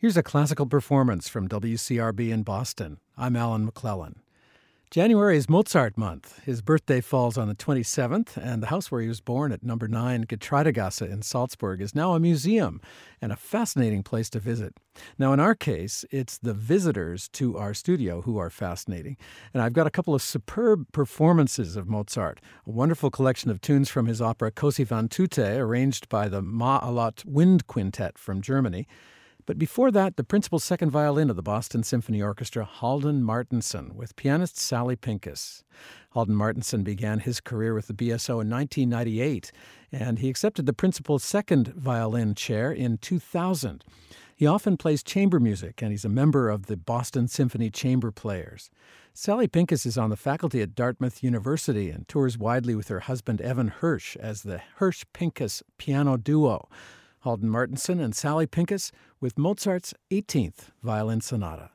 Here's 0.00 0.16
a 0.16 0.22
classical 0.22 0.64
performance 0.64 1.28
from 1.28 1.46
WCRB 1.46 2.30
in 2.30 2.42
Boston. 2.42 3.00
I'm 3.18 3.36
Alan 3.36 3.66
McClellan. 3.66 4.22
January 4.90 5.36
is 5.36 5.50
Mozart 5.50 5.98
month. 5.98 6.42
His 6.42 6.62
birthday 6.62 7.02
falls 7.02 7.36
on 7.36 7.48
the 7.48 7.54
27th, 7.54 8.38
and 8.38 8.62
the 8.62 8.68
house 8.68 8.90
where 8.90 9.02
he 9.02 9.08
was 9.08 9.20
born 9.20 9.52
at 9.52 9.62
number 9.62 9.86
9 9.86 10.24
Getreidegasse 10.24 11.06
in 11.06 11.20
Salzburg 11.20 11.82
is 11.82 11.94
now 11.94 12.14
a 12.14 12.18
museum 12.18 12.80
and 13.20 13.30
a 13.30 13.36
fascinating 13.36 14.02
place 14.02 14.30
to 14.30 14.40
visit. 14.40 14.72
Now, 15.18 15.34
in 15.34 15.38
our 15.38 15.54
case, 15.54 16.06
it's 16.10 16.38
the 16.38 16.54
visitors 16.54 17.28
to 17.34 17.58
our 17.58 17.74
studio 17.74 18.22
who 18.22 18.38
are 18.38 18.48
fascinating. 18.48 19.18
And 19.52 19.62
I've 19.62 19.74
got 19.74 19.86
a 19.86 19.90
couple 19.90 20.14
of 20.14 20.22
superb 20.22 20.90
performances 20.92 21.76
of 21.76 21.90
Mozart, 21.90 22.40
a 22.66 22.70
wonderful 22.70 23.10
collection 23.10 23.50
of 23.50 23.60
tunes 23.60 23.90
from 23.90 24.06
his 24.06 24.22
opera 24.22 24.50
Così 24.50 24.86
fan 24.86 25.08
tutte, 25.08 25.58
arranged 25.58 26.08
by 26.08 26.26
the 26.26 26.40
Ma-Alot 26.40 27.22
Wind 27.26 27.66
Quintet 27.66 28.16
from 28.16 28.40
Germany. 28.40 28.88
But 29.50 29.58
before 29.58 29.90
that, 29.90 30.14
the 30.14 30.22
principal 30.22 30.60
second 30.60 30.90
violin 30.92 31.28
of 31.28 31.34
the 31.34 31.42
Boston 31.42 31.82
Symphony 31.82 32.22
Orchestra, 32.22 32.64
Haldan 32.64 33.22
Martinson, 33.22 33.96
with 33.96 34.14
pianist 34.14 34.56
Sally 34.56 34.94
Pinkas. 34.94 35.64
Haldan 36.14 36.36
Martinson 36.36 36.84
began 36.84 37.18
his 37.18 37.40
career 37.40 37.74
with 37.74 37.88
the 37.88 37.92
BSO 37.92 38.40
in 38.42 38.48
1998, 38.48 39.50
and 39.90 40.20
he 40.20 40.28
accepted 40.28 40.66
the 40.66 40.72
principal 40.72 41.18
second 41.18 41.74
violin 41.74 42.36
chair 42.36 42.70
in 42.70 42.98
2000. 42.98 43.84
He 44.36 44.46
often 44.46 44.76
plays 44.76 45.02
chamber 45.02 45.40
music, 45.40 45.82
and 45.82 45.90
he's 45.90 46.04
a 46.04 46.08
member 46.08 46.48
of 46.48 46.66
the 46.66 46.76
Boston 46.76 47.26
Symphony 47.26 47.70
Chamber 47.70 48.12
Players. 48.12 48.70
Sally 49.14 49.48
Pinkas 49.48 49.84
is 49.84 49.98
on 49.98 50.10
the 50.10 50.16
faculty 50.16 50.62
at 50.62 50.76
Dartmouth 50.76 51.24
University 51.24 51.90
and 51.90 52.06
tours 52.06 52.38
widely 52.38 52.76
with 52.76 52.86
her 52.86 53.00
husband 53.00 53.40
Evan 53.40 53.66
Hirsch 53.66 54.14
as 54.14 54.42
the 54.42 54.60
Hirsch 54.76 55.04
Pinkas 55.12 55.64
Piano 55.76 56.16
Duo. 56.16 56.68
Haldan 57.24 57.44
Martinson 57.44 58.00
and 58.00 58.14
Sally 58.14 58.46
Pinkas 58.46 58.90
with 59.20 59.38
Mozart's 59.38 59.94
18th 60.10 60.70
Violin 60.82 61.20
Sonata. 61.20 61.70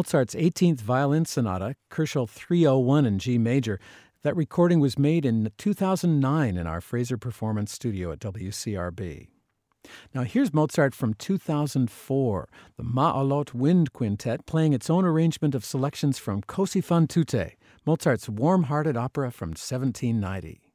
Mozart's 0.00 0.34
18th 0.34 0.80
Violin 0.80 1.26
Sonata, 1.26 1.76
Köchel 1.90 2.26
301 2.26 3.04
in 3.04 3.18
G 3.18 3.36
major. 3.36 3.78
That 4.22 4.34
recording 4.34 4.80
was 4.80 4.98
made 4.98 5.26
in 5.26 5.52
2009 5.58 6.56
in 6.56 6.66
our 6.66 6.80
Fraser 6.80 7.18
Performance 7.18 7.70
Studio 7.70 8.10
at 8.10 8.18
WCRB. 8.18 9.28
Now 10.14 10.22
here's 10.22 10.54
Mozart 10.54 10.94
from 10.94 11.12
2004, 11.12 12.48
the 12.78 12.82
Ma'alot 12.82 13.52
Wind 13.52 13.92
Quintet 13.92 14.46
playing 14.46 14.72
its 14.72 14.88
own 14.88 15.04
arrangement 15.04 15.54
of 15.54 15.66
selections 15.66 16.18
from 16.18 16.40
Così 16.40 16.82
fan 16.82 17.06
tutte, 17.06 17.56
Mozart's 17.84 18.26
warm-hearted 18.26 18.96
opera 18.96 19.30
from 19.30 19.50
1790. 19.50 20.69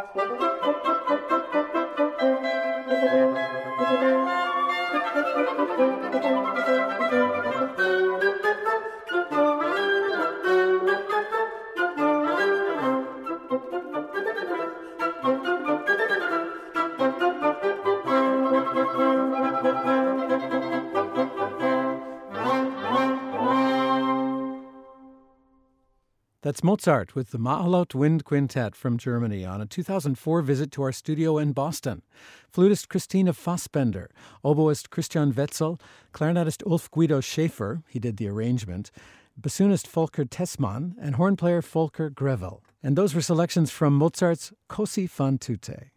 Thank 0.03 0.31
you. 7.12 7.21
That's 26.53 26.62
Mozart 26.62 27.15
with 27.15 27.31
the 27.31 27.38
Ma'Alot 27.38 27.95
Wind 27.95 28.27
Quintet 28.27 28.77
from 28.77 28.99
Germany 28.99 29.43
on 29.43 29.62
a 29.62 29.65
2004 29.65 30.43
visit 30.43 30.71
to 30.73 30.83
our 30.83 30.93
studio 30.93 31.38
in 31.38 31.53
Boston. 31.53 32.03
Flutist 32.53 32.91
Christina 32.91 33.33
Fassbender, 33.33 34.11
oboist 34.45 34.91
Christian 34.91 35.33
Wetzel, 35.35 35.81
clarinetist 36.12 36.62
Ulf 36.71 36.91
Guido 36.91 37.23
Schäfer, 37.23 37.83
he 37.88 37.99
did 37.99 38.19
the 38.19 38.29
arrangement, 38.29 38.91
bassoonist 39.41 39.88
Volker 39.88 40.27
Tessmann, 40.27 40.95
and 41.01 41.15
horn 41.15 41.37
player 41.37 41.62
Volker 41.62 42.11
Grewel. 42.11 42.61
And 42.83 42.97
those 42.97 43.15
were 43.15 43.23
selections 43.23 43.71
from 43.71 43.97
Mozart's 43.97 44.53
Così 44.69 45.09
fan 45.09 45.38
tutte. 45.38 45.91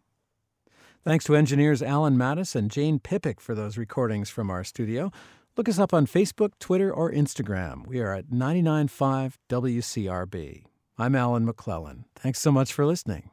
Thanks 1.04 1.26
to 1.26 1.36
engineers 1.36 1.82
Alan 1.82 2.16
Mattis 2.16 2.56
and 2.56 2.70
Jane 2.70 2.98
Pippick 2.98 3.42
for 3.42 3.54
those 3.54 3.76
recordings 3.76 4.30
from 4.30 4.50
our 4.50 4.64
studio. 4.64 5.12
Look 5.56 5.70
us 5.70 5.78
up 5.78 5.94
on 5.94 6.06
Facebook, 6.06 6.50
Twitter, 6.60 6.92
or 6.92 7.10
Instagram. 7.10 7.86
We 7.86 8.00
are 8.00 8.12
at 8.12 8.30
995 8.30 9.38
WCRB. 9.48 10.64
I'm 10.98 11.14
Alan 11.14 11.46
McClellan. 11.46 12.04
Thanks 12.14 12.40
so 12.40 12.52
much 12.52 12.74
for 12.74 12.84
listening. 12.84 13.30